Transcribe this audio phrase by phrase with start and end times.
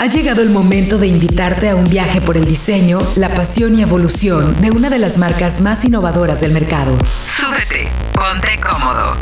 [0.00, 3.82] Ha llegado el momento de invitarte a un viaje por el diseño, la pasión y
[3.82, 6.96] evolución de una de las marcas más innovadoras del mercado.
[7.26, 9.14] Súbete, ponte cómodo.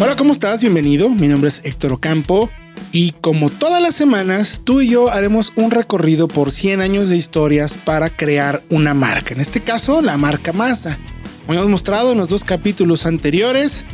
[0.00, 0.62] Hola, ¿cómo estás?
[0.62, 1.08] Bienvenido.
[1.10, 2.50] Mi nombre es Héctor Ocampo.
[2.90, 7.16] Y como todas las semanas, tú y yo haremos un recorrido por 100 años de
[7.16, 9.32] historias para crear una marca.
[9.32, 10.98] En este caso, la marca Mazda.
[11.46, 13.86] Como hemos mostrado en los dos capítulos anteriores,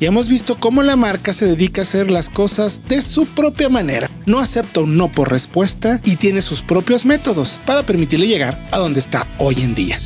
[0.00, 3.68] y hemos visto cómo la marca se dedica a hacer las cosas de su propia
[3.68, 4.10] manera.
[4.26, 8.78] No acepta un no por respuesta y tiene sus propios métodos para permitirle llegar a
[8.78, 10.00] donde está hoy en día.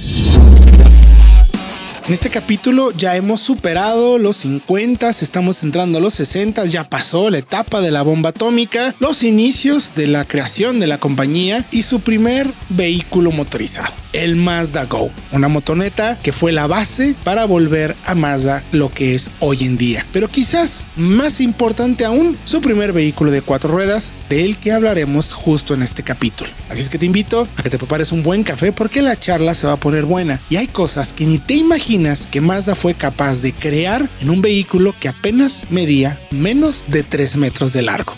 [2.07, 7.30] En este capítulo ya hemos superado los 50, estamos entrando a los 60, ya pasó
[7.30, 11.80] la etapa de la bomba atómica, los inicios de la creación de la compañía y
[11.80, 17.96] su primer vehículo motorizado, el Mazda Go, una motoneta que fue la base para volver
[18.06, 20.06] a Mazda lo que es hoy en día.
[20.12, 25.74] Pero quizás más importante aún, su primer vehículo de cuatro ruedas, del que hablaremos justo
[25.74, 26.48] en este capítulo.
[26.70, 29.54] Así es que te invito a que te prepares un buen café porque la charla
[29.54, 32.95] se va a poner buena y hay cosas que ni te imaginas que Mazda fue
[32.95, 38.15] capaz de crear en un vehículo que apenas medía menos de 3 metros de largo.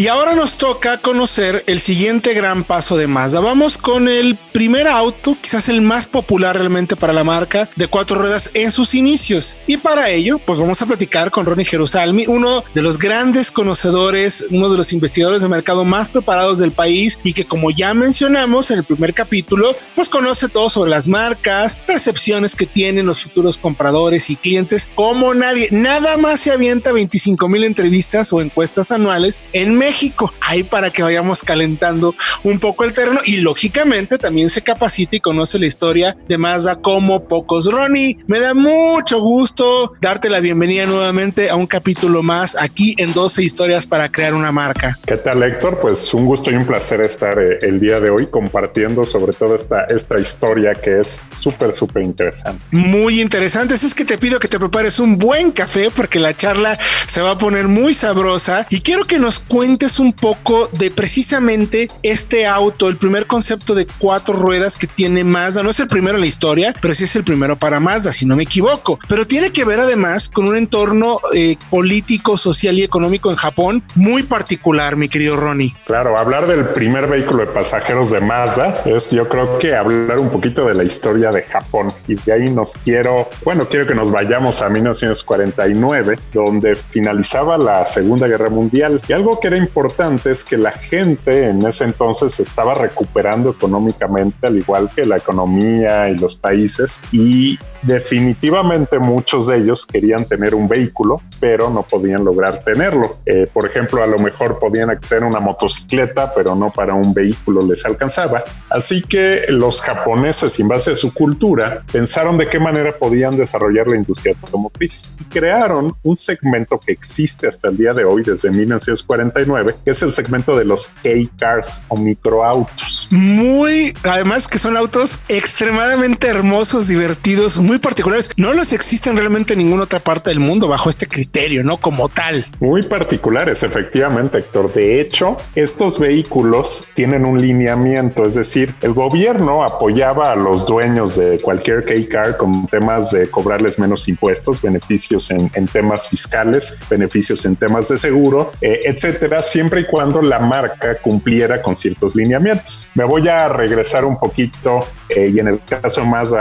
[0.00, 3.40] Y ahora nos toca conocer el siguiente gran paso de Mazda.
[3.40, 8.18] Vamos con el primer auto, quizás el más popular realmente para la marca de cuatro
[8.18, 9.58] ruedas en sus inicios.
[9.66, 14.46] Y para ello, pues vamos a platicar con Ronnie Jerusalmi, uno de los grandes conocedores,
[14.50, 18.70] uno de los investigadores de mercado más preparados del país y que como ya mencionamos
[18.70, 23.58] en el primer capítulo, pues conoce todo sobre las marcas, percepciones que tienen los futuros
[23.58, 25.68] compradores y clientes como nadie.
[25.72, 30.90] Nada más se avienta 25 mil entrevistas o encuestas anuales en México México, ahí para
[30.90, 35.66] que vayamos calentando un poco el terreno y lógicamente también se capacita y conoce la
[35.66, 37.66] historia de Mazda como pocos.
[37.66, 43.12] Ronnie, me da mucho gusto darte la bienvenida nuevamente a un capítulo más aquí en
[43.12, 44.96] 12 historias para crear una marca.
[45.04, 45.80] ¿Qué tal Héctor?
[45.80, 49.56] Pues un gusto y un placer estar eh, el día de hoy compartiendo sobre todo
[49.56, 52.62] esta, esta historia que es súper, súper interesante.
[52.70, 53.74] Muy interesante.
[53.74, 56.78] Es que te pido que te prepares un buen café porque la charla
[57.08, 60.90] se va a poner muy sabrosa y quiero que nos cuentes es un poco de
[60.90, 65.62] precisamente este auto, el primer concepto de cuatro ruedas que tiene Mazda.
[65.62, 68.26] No es el primero en la historia, pero sí es el primero para Mazda, si
[68.26, 68.98] no me equivoco.
[69.08, 73.82] Pero tiene que ver además con un entorno eh, político, social y económico en Japón
[73.94, 75.74] muy particular, mi querido Ronnie.
[75.86, 80.30] Claro, hablar del primer vehículo de pasajeros de Mazda es yo creo que hablar un
[80.30, 81.92] poquito de la historia de Japón.
[82.08, 87.86] Y de ahí nos quiero, bueno, quiero que nos vayamos a 1949, donde finalizaba la
[87.86, 89.00] Segunda Guerra Mundial.
[89.08, 94.46] Y algo que era importante es que la gente en ese entonces estaba recuperando económicamente,
[94.46, 100.54] al igual que la economía y los países, y definitivamente muchos de ellos querían tener
[100.54, 103.18] un vehículo, pero no podían lograr tenerlo.
[103.24, 107.14] Eh, por ejemplo, a lo mejor podían acceder a una motocicleta, pero no para un
[107.14, 108.44] vehículo les alcanzaba.
[108.68, 113.88] Así que los japoneses, en base a su cultura, pensaron de qué manera podían desarrollar
[113.88, 118.50] la industria automotriz y crearon un segmento que existe hasta el día de hoy, desde
[118.50, 119.49] 1949,
[119.84, 122.99] que es el segmento de los K-Cars o microautos.
[123.10, 128.30] Muy, además que son autos extremadamente hermosos, divertidos, muy particulares.
[128.36, 131.78] No los existen realmente en ninguna otra parte del mundo bajo este criterio, ¿no?
[131.78, 132.46] Como tal.
[132.60, 134.72] Muy particulares, efectivamente, Héctor.
[134.72, 141.16] De hecho, estos vehículos tienen un lineamiento, es decir, el gobierno apoyaba a los dueños
[141.16, 147.56] de cualquier K-Car con temas de cobrarles menos impuestos, beneficios en, temas fiscales, beneficios en
[147.56, 152.88] temas de seguro, eh, etcétera, siempre y cuando la marca cumpliera con ciertos lineamientos.
[153.00, 156.34] Me voy a regresar un poquito eh, y en el caso más,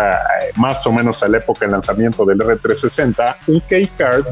[0.57, 4.25] más o menos a la época del lanzamiento del R360, un K-Card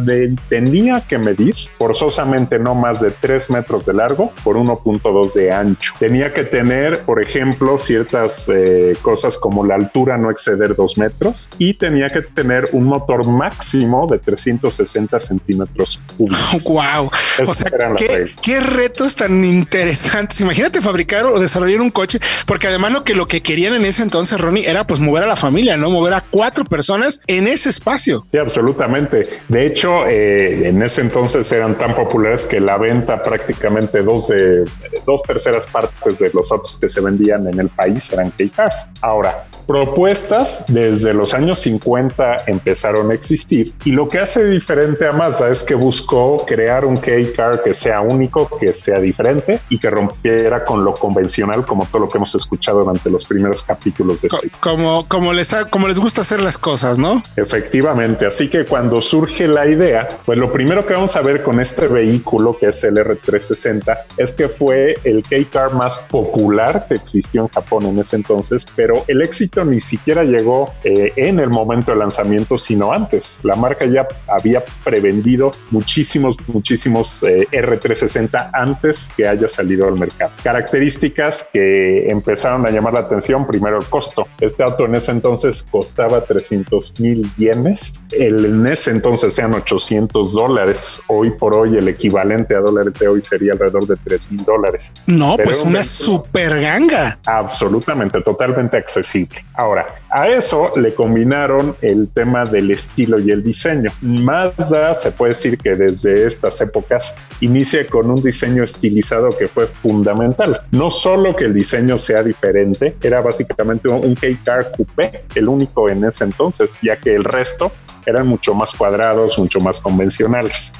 [0.50, 5.94] tenía que medir forzosamente no más de 3 metros de largo por 1.2 de ancho.
[6.00, 11.50] Tenía que tener, por ejemplo, ciertas eh, cosas como la altura no exceder 2 metros
[11.58, 16.64] y tenía que tener un motor máximo de 360 centímetros cúbicos.
[16.70, 17.10] ¡Wow!
[17.48, 20.42] o sea, ¿qué, ¿qué, retos tan interesantes.
[20.42, 24.04] Imagínate fabricar o desarrollar un coche, porque además lo que, lo que querían en ese
[24.04, 25.90] entonces, Ronnie, era pues mover a la familia, ¿no?
[25.90, 28.26] Mover a cuatro personas en ese espacio.
[28.32, 29.28] Sí, absolutamente.
[29.48, 34.66] De hecho, eh, en ese entonces eran tan populares que la venta prácticamente dos de
[35.06, 38.88] dos terceras partes de los autos que se vendían en el país eran K-Cars.
[39.02, 45.12] Ahora, propuestas desde los años 50 empezaron a existir y lo que hace diferente a
[45.12, 49.90] Mazda es que buscó crear un K-Car que sea único, que sea diferente y que
[49.90, 54.28] rompiera con lo convencional como todo lo que hemos escuchado durante los primeros capítulos de
[54.28, 57.22] esta Como, como, les, como les gusta hacer las cosas, ¿no?
[57.36, 58.26] Efectivamente.
[58.26, 61.88] Así que cuando surge la idea, pues lo primero que vamos a ver con este
[61.88, 67.48] vehículo que es el R360 es que fue el K-Car más popular que existió en
[67.50, 71.98] Japón en ese entonces, pero el éxito ni siquiera llegó eh, en el momento de
[71.98, 73.40] lanzamiento, sino antes.
[73.44, 80.32] La marca ya había prevendido muchísimos, muchísimos eh, R360 antes que haya salido al mercado.
[80.44, 84.28] Características que empezaron a llamar la atención, primero el costo.
[84.40, 88.04] Este auto en ese entonces costaba 300 mil yenes.
[88.12, 91.02] El, en ese entonces sean 800 dólares.
[91.08, 94.94] Hoy por hoy el equivalente a dólares de hoy sería alrededor de 3 mil dólares.
[95.08, 97.20] No, pues una super ganga.
[97.26, 99.44] Absolutamente, totalmente accesible.
[99.54, 99.86] Ahora,
[100.18, 103.92] a eso le combinaron el tema del estilo y el diseño.
[104.02, 109.68] Mazda se puede decir que desde estas épocas inicia con un diseño estilizado que fue
[109.68, 110.60] fundamental.
[110.72, 116.04] No solo que el diseño sea diferente, era básicamente un K-Car Coupé, el único en
[116.04, 117.72] ese entonces, ya que el resto
[118.04, 120.74] eran mucho más cuadrados, mucho más convencionales.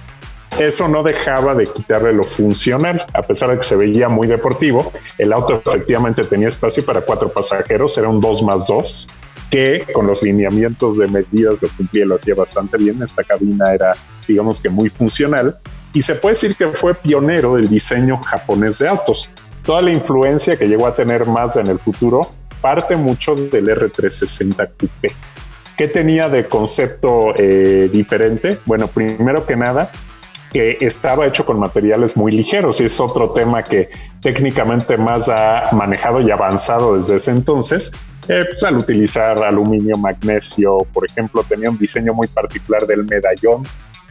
[0.58, 4.92] Eso no dejaba de quitarle lo funcional, a pesar de que se veía muy deportivo.
[5.20, 9.10] El auto efectivamente tenía espacio para cuatro pasajeros, era un 2 más 2,
[9.50, 13.02] que con los lineamientos de medidas lo cumplía, lo hacía bastante bien.
[13.02, 13.96] Esta cabina era,
[14.28, 15.58] digamos que muy funcional
[15.94, 19.32] y se puede decir que fue pionero del diseño japonés de autos.
[19.64, 24.72] Toda la influencia que llegó a tener Mazda en el futuro parte mucho del R360
[24.78, 25.14] Coupé.
[25.78, 28.58] ¿Qué tenía de concepto eh, diferente?
[28.66, 29.92] Bueno, primero que nada,
[30.52, 33.90] que estaba hecho con materiales muy ligeros y es otro tema que
[34.22, 37.92] técnicamente más ha manejado y avanzado desde ese entonces.
[38.28, 43.64] Eh, pues, al utilizar aluminio, magnesio, por ejemplo, tenía un diseño muy particular del medallón.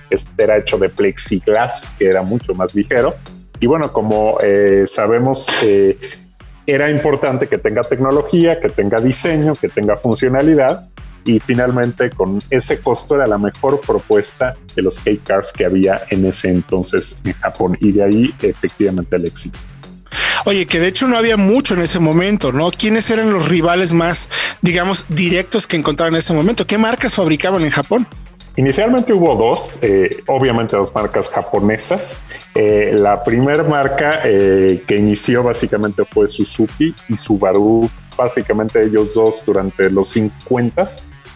[0.09, 3.15] Este era hecho de plexiglas, que era mucho más ligero.
[3.61, 5.99] Y bueno, como eh, sabemos, eh,
[6.67, 10.89] era importante que tenga tecnología, que tenga diseño, que tenga funcionalidad
[11.25, 16.25] y finalmente con ese costo era la mejor propuesta de los K-Cars que había en
[16.25, 19.59] ese entonces en Japón y de ahí efectivamente el éxito.
[20.47, 22.71] Oye, que de hecho no había mucho en ese momento, ¿no?
[22.71, 24.31] ¿Quiénes eran los rivales más,
[24.63, 26.69] digamos, directos que encontraron en ese momento?
[26.69, 28.07] ¿Qué marcas fabricaban en Japón?
[28.55, 32.19] Inicialmente hubo dos, eh, obviamente dos marcas japonesas.
[32.55, 39.45] Eh, la primera marca eh, que inició básicamente fue Suzuki y Subaru, básicamente ellos dos
[39.45, 40.85] durante los 50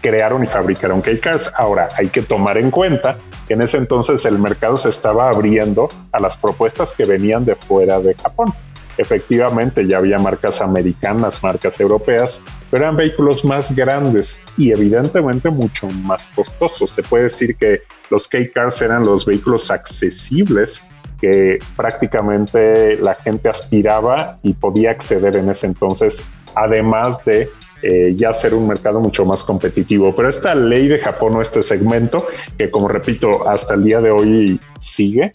[0.01, 1.55] crearon y fabricaron K-Cars.
[1.57, 3.19] Ahora hay que tomar en cuenta
[3.49, 7.57] que en ese entonces el mercado se estaba abriendo a las propuestas que venían de
[7.57, 8.55] fuera de Japón.
[9.01, 15.89] Efectivamente, ya había marcas americanas, marcas europeas, pero eran vehículos más grandes y evidentemente mucho
[15.89, 16.91] más costosos.
[16.91, 17.81] Se puede decir que
[18.11, 20.85] los K-Cars eran los vehículos accesibles
[21.19, 27.49] que prácticamente la gente aspiraba y podía acceder en ese entonces, además de
[27.83, 30.15] eh, ya ser un mercado mucho más competitivo.
[30.15, 32.27] Pero esta ley de Japón o este segmento,
[32.59, 35.33] que como repito, hasta el día de hoy sigue,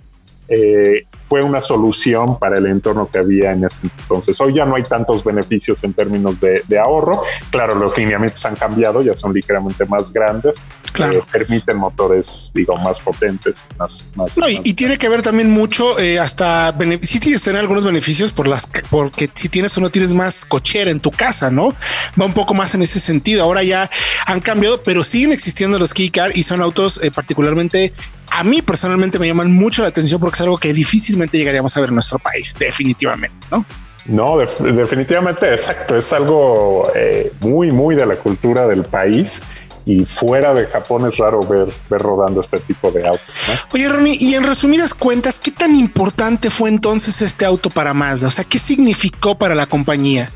[0.50, 4.40] eh, fue una solución para el entorno que había en ese entonces.
[4.42, 7.22] Hoy ya no hay tantos beneficios en términos de, ahorro.
[7.52, 10.68] Claro, los lineamientos han cambiado, ya son ligeramente más grandes.
[10.92, 11.20] Claro.
[11.20, 14.08] Eh, permiten motores, digo, más potentes, más.
[14.16, 18.32] más, no, y, tiene que ver también mucho, eh, hasta si tienes tener algunos beneficios
[18.32, 21.74] por las porque si tienes o no tienes más cochera en tu casa, no
[22.20, 23.44] va un poco más en ese sentido.
[23.44, 23.90] Ahora ya
[24.26, 27.94] han cambiado, pero siguen existiendo los Keycar y son autos eh, particularmente
[28.32, 31.82] a mí personalmente me llaman mucho la atención porque es algo que difícilmente llegaríamos a
[31.82, 33.66] ver en nuestro país, definitivamente, ¿no?
[34.08, 35.98] No, definitivamente, exacto.
[35.98, 39.42] Es algo eh, muy, muy de la cultura del país
[39.86, 43.26] y fuera de Japón es raro ver, ver rodando este tipo de autos.
[43.74, 48.28] Oye, Ronnie, y en resumidas cuentas, ¿qué tan importante fue entonces este auto para Mazda?
[48.28, 50.32] O sea, ¿qué significó para la compañía?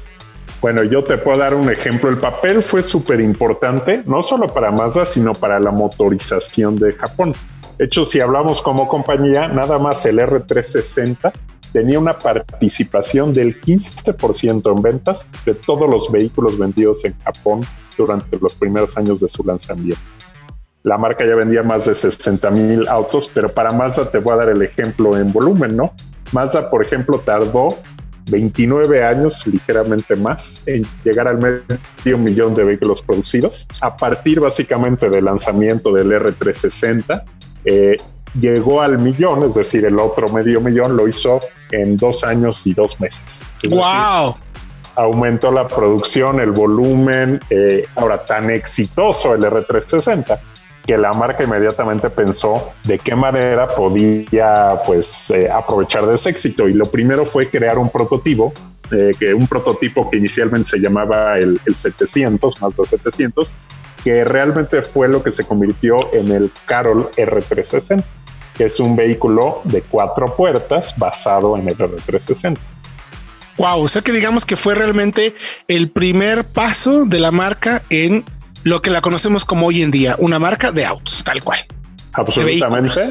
[0.61, 2.09] Bueno, yo te puedo dar un ejemplo.
[2.09, 7.33] El papel fue súper importante, no solo para Mazda, sino para la motorización de Japón.
[7.81, 11.31] Hecho, si hablamos como compañía, nada más el R360
[11.71, 17.61] tenía una participación del 15% en ventas de todos los vehículos vendidos en Japón
[17.97, 20.01] durante los primeros años de su lanzamiento.
[20.83, 24.37] La marca ya vendía más de 60 mil autos, pero para Mazda te voy a
[24.37, 25.93] dar el ejemplo en volumen, ¿no?
[26.33, 27.77] Mazda, por ejemplo, tardó
[28.29, 33.67] 29 años, ligeramente más, en llegar al medio millón de vehículos producidos.
[33.81, 37.23] A partir básicamente del lanzamiento del R360,
[37.69, 37.97] eh,
[38.33, 41.39] llegó al millón, es decir, el otro medio millón lo hizo
[41.71, 43.53] en dos años y dos meses.
[43.69, 44.35] ¡Wow!
[44.95, 50.39] aumentó la producción, el volumen, eh, ahora tan exitoso el R360
[50.85, 56.67] que la marca inmediatamente pensó de qué manera podía pues eh, aprovechar de ese éxito
[56.67, 58.51] y lo primero fue crear un prototipo
[58.91, 63.55] eh, que un prototipo que inicialmente se llamaba el, el 700, Mazda 700,
[64.03, 68.03] que realmente fue lo que se convirtió en el Carol R360,
[68.55, 72.57] que es un vehículo de cuatro puertas basado en el R360.
[73.57, 75.35] Wow, o sea que digamos que fue realmente
[75.67, 78.23] el primer paso de la marca en
[78.63, 81.59] lo que la conocemos como hoy en día, una marca de autos, tal cual.
[82.13, 83.01] Absolutamente.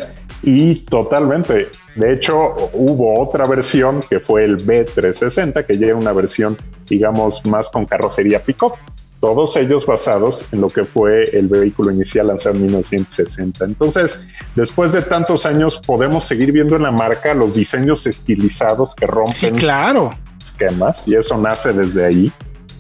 [0.42, 1.68] Y totalmente.
[1.94, 7.44] De hecho, hubo otra versión que fue el B360, que ya era una versión, digamos,
[7.44, 8.74] más con carrocería pick-up.
[9.20, 13.64] Todos ellos basados en lo que fue el vehículo inicial lanzado en 1960.
[13.64, 19.06] Entonces, después de tantos años, podemos seguir viendo en la marca los diseños estilizados que
[19.06, 20.16] rompen sí, claro.
[20.42, 22.32] esquemas y eso nace desde ahí.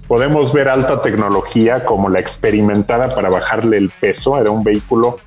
[0.06, 4.38] Podemos ver alta tecnología como la experimentada para bajarle el peso.
[4.38, 5.18] Era un vehículo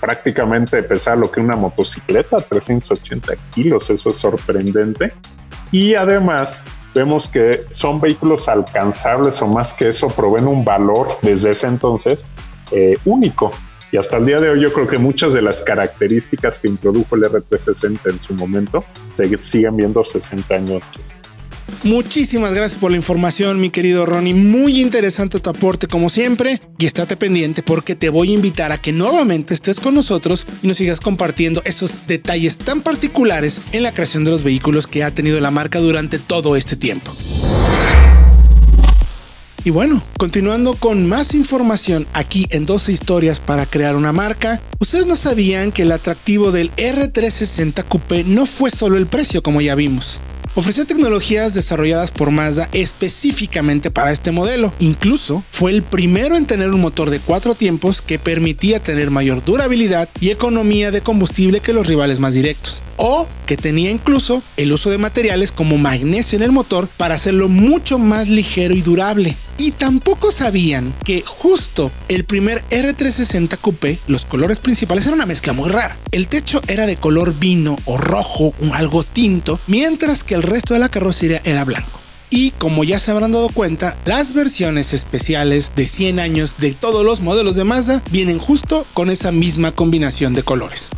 [0.00, 3.90] prácticamente pesaba lo que una motocicleta, 380 kilos.
[3.90, 5.12] Eso es sorprendente.
[5.70, 11.50] Y además vemos que son vehículos alcanzables o más que eso proveen un valor desde
[11.50, 12.32] ese entonces
[12.70, 13.52] eh, único.
[13.92, 17.16] Y hasta el día de hoy yo creo que muchas de las características que introdujo
[17.16, 21.50] el R360 en su momento se siguen viendo 60 años después.
[21.82, 24.34] Muchísimas gracias por la información, mi querido Ronnie.
[24.34, 26.60] Muy interesante tu aporte como siempre.
[26.78, 30.68] Y estate pendiente porque te voy a invitar a que nuevamente estés con nosotros y
[30.68, 35.10] nos sigas compartiendo esos detalles tan particulares en la creación de los vehículos que ha
[35.10, 37.12] tenido la marca durante todo este tiempo.
[39.62, 45.06] Y bueno, continuando con más información aquí en 12 historias para crear una marca, ustedes
[45.06, 49.74] no sabían que el atractivo del R360 Coupé no fue solo el precio como ya
[49.74, 50.20] vimos.
[50.54, 54.72] Ofrecía tecnologías desarrolladas por Mazda específicamente para este modelo.
[54.80, 59.44] Incluso fue el primero en tener un motor de cuatro tiempos que permitía tener mayor
[59.44, 62.82] durabilidad y economía de combustible que los rivales más directos.
[62.96, 67.48] O que tenía incluso el uso de materiales como magnesio en el motor para hacerlo
[67.48, 69.36] mucho más ligero y durable.
[69.60, 75.52] Y tampoco sabían que justo el primer R360 Coupé, los colores principales eran una mezcla
[75.52, 75.98] muy rara.
[76.12, 80.72] El techo era de color vino o rojo, o algo tinto, mientras que el resto
[80.72, 82.00] de la carrocería era blanco.
[82.30, 87.04] Y como ya se habrán dado cuenta, las versiones especiales de 100 años de todos
[87.04, 90.88] los modelos de Mazda vienen justo con esa misma combinación de colores.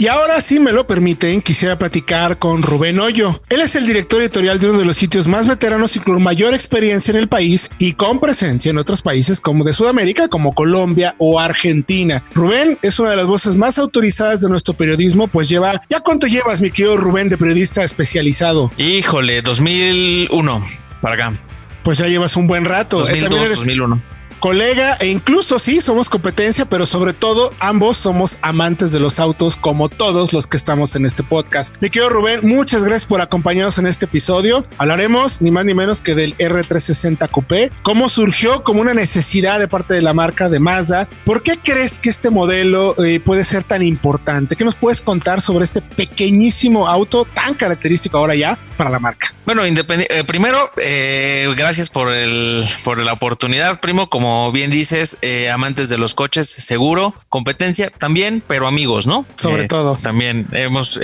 [0.00, 3.42] Y ahora, si me lo permiten, quisiera platicar con Rubén Hoyo.
[3.48, 6.54] Él es el director editorial de uno de los sitios más veteranos y con mayor
[6.54, 11.16] experiencia en el país y con presencia en otros países como de Sudamérica, como Colombia
[11.18, 12.24] o Argentina.
[12.32, 16.28] Rubén es una de las voces más autorizadas de nuestro periodismo, pues lleva, ¿ya cuánto
[16.28, 18.70] llevas, mi querido Rubén, de periodista especializado?
[18.76, 20.64] Híjole, 2001
[21.02, 21.40] para acá.
[21.82, 22.98] Pues ya llevas un buen rato.
[22.98, 29.00] 2002, 2001 colega e incluso sí somos competencia, pero sobre todo ambos somos amantes de
[29.00, 31.74] los autos como todos los que estamos en este podcast.
[31.80, 34.64] Mi querido Rubén, muchas gracias por acompañarnos en este episodio.
[34.78, 39.68] Hablaremos ni más ni menos que del R360 Coupé, cómo surgió como una necesidad de
[39.68, 41.08] parte de la marca de Mazda.
[41.24, 44.56] ¿Por qué crees que este modelo eh, puede ser tan importante?
[44.56, 49.34] ¿Qué nos puedes contar sobre este pequeñísimo auto tan característico ahora ya para la marca?
[49.48, 54.10] Bueno, eh, primero, eh, gracias por el por la oportunidad, primo.
[54.10, 59.26] Como bien dices, eh, amantes de los coches, seguro, competencia también, pero amigos, ¿no?
[59.36, 59.98] Sobre todo.
[60.02, 61.00] También hemos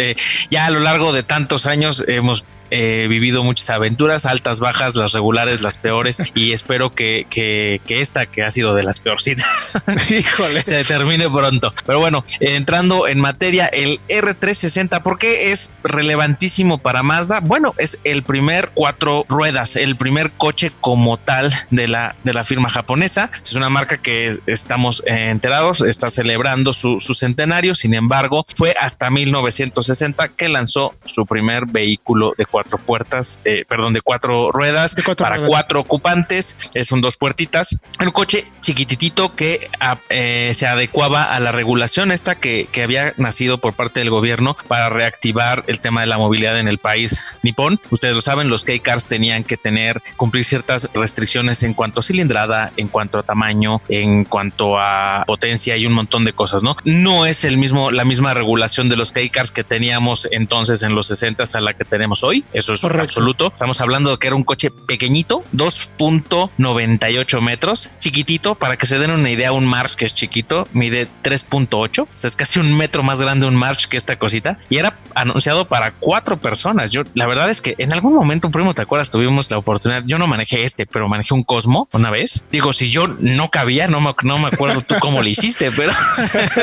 [0.50, 5.12] ya a lo largo de tantos años hemos He vivido muchas aventuras, altas, bajas, las
[5.12, 9.83] regulares, las peores, y espero que, que, que esta, que ha sido de las peorcitas,
[10.11, 10.62] Híjole.
[10.62, 11.73] se termine pronto.
[11.87, 17.40] Pero bueno, entrando en materia, el R360, ¿por qué es relevantísimo para Mazda?
[17.40, 22.44] Bueno, es el primer cuatro ruedas, el primer coche como tal de la, de la
[22.44, 23.30] firma japonesa.
[23.42, 29.11] Es una marca que estamos enterados, está celebrando su, su centenario, sin embargo, fue hasta
[29.11, 34.94] 1960 que lanzó su primer vehículo de cuatro cuatro puertas, eh, perdón, de cuatro ruedas
[35.18, 36.70] para cuatro ocupantes.
[36.75, 37.82] Es un dos puertitas.
[38.00, 43.12] Un coche chiquititito que ah, eh, se adecuaba a la regulación esta que, que, había
[43.16, 47.20] nacido por parte del gobierno para reactivar el tema de la movilidad en el país
[47.42, 47.80] nipón.
[47.90, 52.73] Ustedes lo saben, los K-Cars tenían que tener, cumplir ciertas restricciones en cuanto a cilindrada,
[52.76, 56.76] en cuanto a tamaño, en cuanto a potencia y un montón de cosas, ¿no?
[56.84, 61.08] No es el mismo, la misma regulación de los K-Cars que teníamos entonces en los
[61.08, 62.43] 60 a la que tenemos hoy.
[62.52, 63.48] Eso es absoluto.
[63.48, 68.54] Estamos hablando de que era un coche pequeñito, 2.98 metros, chiquitito.
[68.54, 72.02] Para que se den una idea, un March que es chiquito mide 3.8.
[72.02, 74.58] O sea, es casi un metro más grande un March que esta cosita.
[74.68, 76.90] Y era anunciado para cuatro personas.
[76.90, 79.10] Yo, la verdad es que en algún momento, primo, ¿te acuerdas?
[79.10, 80.02] Tuvimos la oportunidad.
[80.06, 82.44] Yo no manejé este, pero manejé un Cosmo una vez.
[82.50, 85.92] Digo, si yo no cabía, no me, no me acuerdo tú cómo lo hiciste, pero,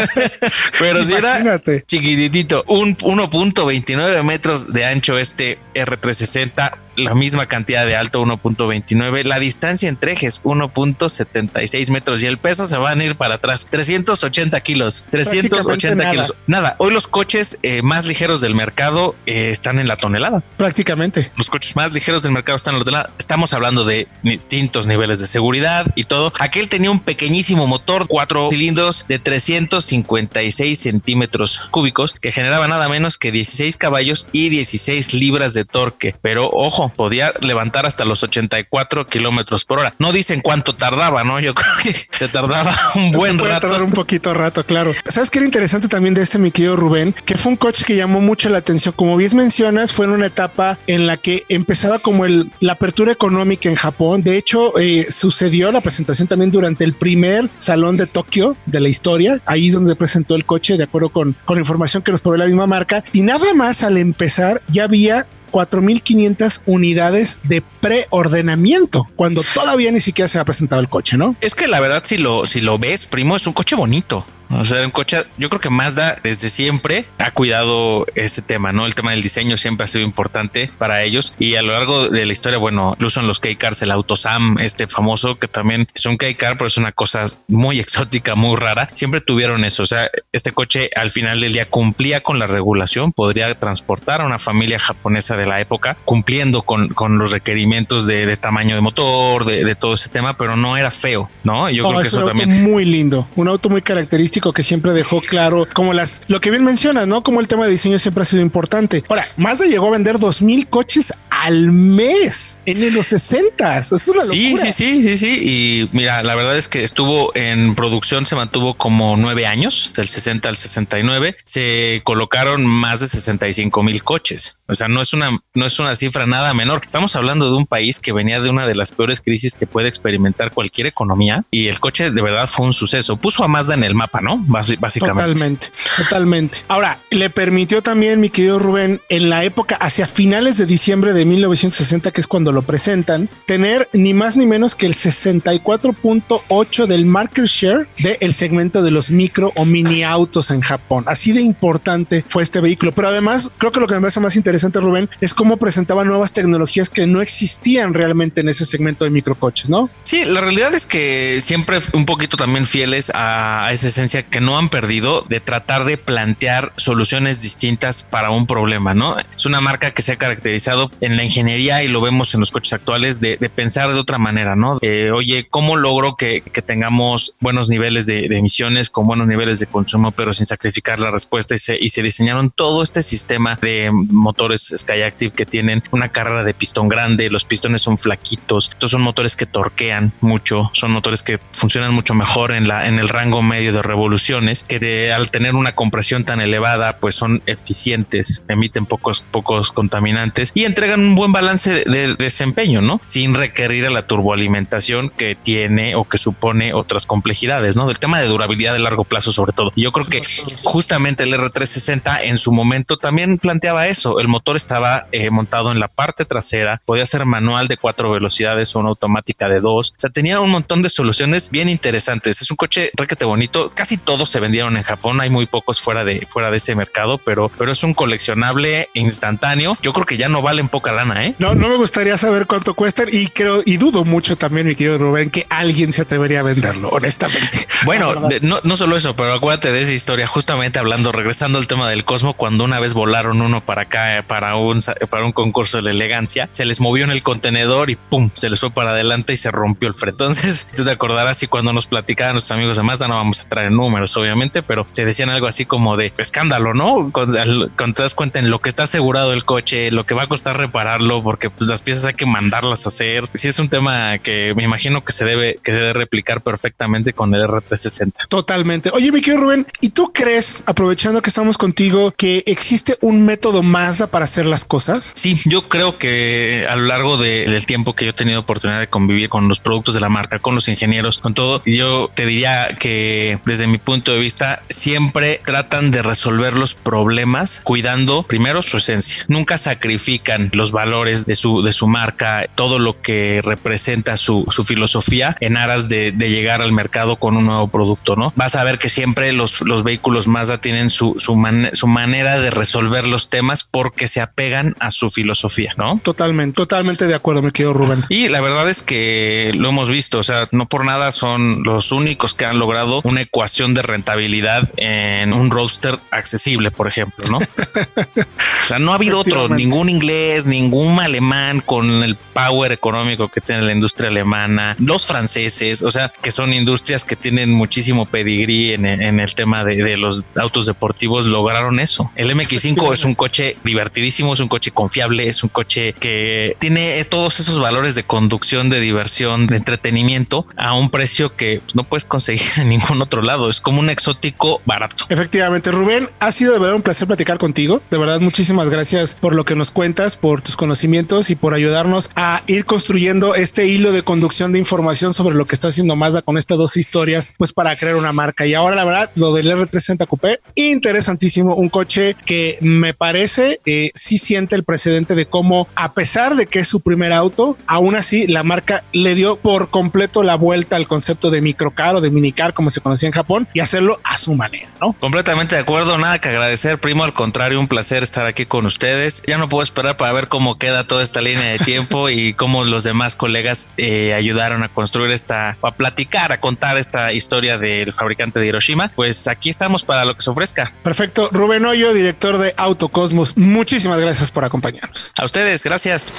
[0.79, 7.95] pero si era chiquitito, un 1.29 metros de ancho este R360 la misma cantidad de
[7.95, 9.23] alto, 1.29.
[9.23, 13.67] La distancia entre ejes, 1.76 metros y el peso se van a ir para atrás,
[13.69, 16.33] 380 kilos, 380 kilos.
[16.47, 20.43] Nada, hoy los coches eh, más ligeros del mercado eh, están en la tonelada.
[20.57, 21.31] Prácticamente.
[21.35, 23.11] Los coches más ligeros del mercado están en la tonelada.
[23.17, 26.33] Estamos hablando de distintos niveles de seguridad y todo.
[26.39, 33.17] Aquel tenía un pequeñísimo motor, cuatro cilindros de 356 centímetros cúbicos que generaba nada menos
[33.17, 36.15] que 16 caballos y 16 libras de torque.
[36.21, 39.93] Pero ojo, podía levantar hasta los 84 kilómetros por hora.
[39.99, 41.39] No dicen cuánto tardaba, ¿no?
[41.39, 43.67] Yo creo que se tardaba un buen puede rato.
[43.67, 44.91] tardar un poquito rato, claro.
[45.05, 47.15] ¿Sabes qué era interesante también de este, mi querido Rubén?
[47.25, 48.93] Que fue un coche que llamó mucho la atención.
[48.95, 53.11] Como bien mencionas, fue en una etapa en la que empezaba como el, la apertura
[53.11, 54.23] económica en Japón.
[54.23, 58.89] De hecho, eh, sucedió la presentación también durante el primer salón de Tokio de la
[58.89, 59.41] historia.
[59.45, 62.39] Ahí es donde presentó el coche, de acuerdo con, con la información que nos provee
[62.39, 63.03] la misma marca.
[63.13, 70.27] Y nada más al empezar ya había 4.500 unidades de preordenamiento cuando todavía ni siquiera
[70.27, 71.35] se ha presentado el coche, ¿no?
[71.41, 74.25] Es que la verdad, si lo, si lo ves, primo, es un coche bonito.
[74.53, 78.85] O sea, un coche, yo creo que Mazda desde siempre ha cuidado ese tema, ¿no?
[78.85, 82.25] El tema del diseño siempre ha sido importante para ellos y a lo largo de
[82.25, 86.17] la historia, bueno, incluso en los K-Cars, el Autosam, este famoso, que también es un
[86.17, 89.83] K-Car, pero es una cosa muy exótica, muy rara, siempre tuvieron eso.
[89.83, 94.25] O sea, este coche al final del día cumplía con la regulación, podría transportar a
[94.25, 98.81] una familia japonesa de la época, cumpliendo con, con los requerimientos de, de tamaño de
[98.81, 101.69] motor, de, de, todo ese tema, pero no era feo, ¿no?
[101.69, 102.63] Yo creo que eso también.
[102.63, 106.63] Muy lindo, un auto muy característico que siempre dejó claro como las lo que bien
[106.63, 107.21] mencionas, ¿no?
[107.21, 109.03] Como el tema de diseño siempre ha sido importante.
[109.07, 113.77] Ahora, Mazda llegó a vender 2000 coches al mes en los 60.
[113.79, 114.31] Es una locura.
[114.31, 115.39] Sí, sí, sí, sí, sí.
[115.41, 120.07] Y mira, la verdad es que estuvo en producción, se mantuvo como nueve años, del
[120.07, 121.35] 60 al 69.
[121.45, 124.59] Se colocaron más de 65 mil coches.
[124.67, 126.81] O sea, no es una, no es una cifra nada menor.
[126.85, 129.89] Estamos hablando de un país que venía de una de las peores crisis que puede
[129.89, 133.17] experimentar cualquier economía y el coche de verdad fue un suceso.
[133.17, 134.30] Puso a Mazda en el mapa, ¿no?
[134.39, 134.99] Básicamente.
[134.99, 136.57] Totalmente, totalmente.
[136.67, 141.25] Ahora, le permitió también, mi querido Rubén, en la época hacia finales de diciembre de
[141.25, 147.05] 1960, que es cuando lo presentan, tener ni más ni menos que el 64.8 del
[147.05, 151.03] market share del segmento de los micro o mini autos en Japón.
[151.07, 152.91] Así de importante fue este vehículo.
[152.93, 156.33] Pero además, creo que lo que me parece más interesante Rubén, es cómo presentaba nuevas
[156.33, 159.89] tecnologías que no existían realmente en ese segmento de microcoches, ¿no?
[160.03, 164.57] Sí, la realidad es que siempre un poquito también fieles a esa esencia que no
[164.57, 169.17] han perdido de tratar de plantear soluciones distintas para un problema, ¿no?
[169.19, 172.51] Es una marca que se ha caracterizado en la ingeniería y lo vemos en los
[172.51, 174.79] coches actuales de, pensar de otra manera, ¿no?
[175.13, 180.11] oye, ¿cómo logro que, que tengamos buenos niveles de, emisiones con buenos niveles de consumo,
[180.11, 181.55] pero sin sacrificar la respuesta?
[181.55, 186.89] Y se, diseñaron todo este sistema de motores Skyactiv que tienen una carrera de pistón
[186.89, 191.93] grande, los pistones son flaquitos, estos son motores que torquean mucho, son motores que funcionan
[191.93, 196.23] mucho mejor en la en el rango medio de revoluciones, que al tener una compresión
[196.23, 201.83] tan elevada, pues son eficientes, emiten pocos pocos contaminantes y entregan un buen balance de,
[201.85, 202.99] de desempeño, ¿no?
[203.05, 207.87] Sin requerir a la turboalimentación que tiene o que supone otras complejidades, ¿no?
[207.87, 209.71] Del tema de durabilidad de largo plazo sobre todo.
[209.75, 210.21] Yo creo que
[210.63, 215.79] justamente el R360 en su momento también planteaba eso, el motor estaba eh, montado en
[215.79, 219.91] la parte trasera, podía ser manual de cuatro velocidades o una automática de dos.
[219.91, 222.41] O sea, tenía un montón de soluciones bien interesantes.
[222.41, 223.69] Es un coche requete bonito.
[223.69, 225.21] Casi todos se vendieron en Japón.
[225.21, 229.77] Hay muy pocos fuera de fuera de ese mercado, pero, pero es un coleccionable instantáneo.
[229.81, 231.35] Yo creo que ya no valen poca lana, ¿eh?
[231.39, 234.97] No, no me gustaría saber cuánto cuestan y creo y dudo mucho también, mi querido
[234.97, 237.67] Rubén, que alguien se atrevería a venderlo, honestamente.
[237.83, 241.89] Bueno, no, no solo eso, pero acuérdate de esa historia, justamente hablando, regresando al tema
[241.89, 245.89] del Cosmo, cuando una vez volaron uno para acá, para un, para un concurso de
[245.89, 249.37] elegancia, se les movió en el contenedor y pum, se les fue para adelante y
[249.37, 250.11] se rompió el freno.
[250.11, 253.49] Entonces, tú te acordarás y cuando nos platicaban nuestros amigos de Mazda, no vamos a
[253.49, 257.11] traer números, obviamente, pero se decían algo así como de escándalo, ¿no?
[257.11, 260.23] Cuando, cuando te das cuenta en lo que está asegurado el coche, lo que va
[260.23, 263.27] a costar repararlo, porque pues, las piezas hay que mandarlas a hacer.
[263.33, 267.13] Sí, es un tema que me imagino que se debe, que se debe replicar perfectamente
[267.13, 268.27] con el R360.
[268.29, 268.91] Totalmente.
[268.93, 273.63] Oye, mi querido Rubén, ¿y tú crees, aprovechando que estamos contigo, que existe un método
[273.63, 275.11] Mazda para hacer las cosas?
[275.15, 278.79] Sí, yo creo que a lo largo de, del tiempo que yo he tenido oportunidad
[278.79, 282.25] de convivir con los productos de la marca, con los ingenieros, con todo, yo te
[282.25, 288.61] diría que desde mi punto de vista siempre tratan de resolver los problemas cuidando primero
[288.61, 289.25] su esencia.
[289.27, 294.63] Nunca sacrifican los valores de su, de su marca, todo lo que representa su, su
[294.63, 298.33] filosofía en aras de, de, llegar al mercado con un nuevo producto, ¿no?
[298.35, 301.35] Vas a ver que siempre los, los vehículos Mazda tienen su, su,
[301.73, 305.99] su manera de resolver los temas porque se apegan a su filosofía, ¿no?
[306.01, 308.03] Totalmente, totalmente de acuerdo, me quedo Rubén.
[308.09, 311.91] Y la verdad es que lo hemos visto, o sea, no por nada son los
[311.91, 317.37] únicos que han logrado una ecuación de rentabilidad en un roadster accesible, por ejemplo, ¿no?
[317.37, 323.41] o sea, no ha habido otro, ningún inglés, ningún alemán con el power económico que
[323.41, 328.73] tiene la industria alemana, los franceses, o sea, que son industrias que tienen muchísimo pedigrí
[328.73, 332.11] en, en el tema de, de, los autos deportivos, lograron eso.
[332.15, 337.03] El MX5 es un coche divertidísimo, es un coche confiable, es un coche que tiene
[337.05, 341.83] todos esos valores de conducción, de diversión, de entretenimiento a un precio que pues, no
[341.83, 343.49] puedes conseguir en ningún otro lado.
[343.51, 345.05] Es como un exótico barato.
[345.09, 347.81] Efectivamente, Rubén, ha sido de verdad un placer platicar contigo.
[347.91, 352.09] De verdad, muchísimas gracias por lo que nos cuentas, por tus conocimientos y por ayudarnos
[352.15, 356.21] a ir construyendo este hilo de conducción de información sobre lo que está haciendo Mazda
[356.21, 358.45] con estas dos historias, pues para crear una marca.
[358.45, 361.55] Y ahora, la verdad, lo del R360 Coupé, interesantísimo.
[361.55, 366.45] Un coche que me parece eh, sí siente el precedente de cómo, a pesar de
[366.45, 370.75] que es su primer auto, aún así la marca le dio por completo la vuelta
[370.75, 374.17] al concepto de microcar o de minicar, como se conocía en Japón, y hacerlo a
[374.17, 374.93] su manera, ¿no?
[374.93, 377.03] Completamente de acuerdo, nada que agradecer, primo.
[377.03, 379.23] Al contrario, un placer estar aquí con ustedes.
[379.27, 382.63] Ya no puedo esperar para ver cómo queda toda esta línea de tiempo y cómo
[382.63, 387.93] los demás colegas eh, ayudaron a construir esta, a platicar, a contar esta historia del
[387.93, 388.91] fabricante de Hiroshima.
[388.95, 390.71] Pues aquí estamos para lo que se ofrezca.
[390.83, 391.29] Perfecto.
[391.31, 395.11] Rubén Hoyo, director de Autocosmos, muchísimas gracias por acompañarnos.
[395.17, 396.13] A ustedes, gracias.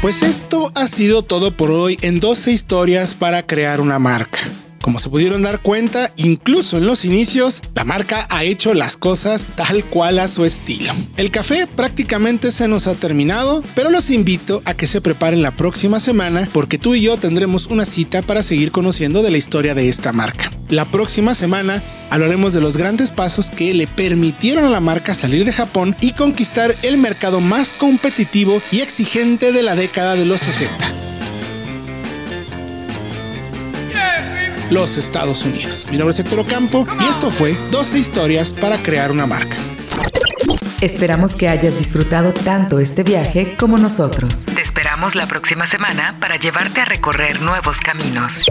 [0.00, 4.38] Pues esto ha sido todo por hoy en 12 historias para crear una marca.
[4.82, 9.48] Como se pudieron dar cuenta, incluso en los inicios, la marca ha hecho las cosas
[9.56, 10.92] tal cual a su estilo.
[11.16, 15.50] El café prácticamente se nos ha terminado, pero los invito a que se preparen la
[15.50, 19.74] próxima semana porque tú y yo tendremos una cita para seguir conociendo de la historia
[19.74, 20.50] de esta marca.
[20.68, 25.44] La próxima semana hablaremos de los grandes pasos que le permitieron a la marca salir
[25.44, 30.40] de Japón y conquistar el mercado más competitivo y exigente de la década de los
[30.42, 31.07] 60.
[34.70, 35.86] Los Estados Unidos.
[35.90, 39.56] Mi nombre es Héctor Ocampo y esto fue 12 historias para crear una marca.
[40.80, 44.46] Esperamos que hayas disfrutado tanto este viaje como nosotros.
[44.46, 48.46] Te esperamos la próxima semana para llevarte a recorrer nuevos caminos.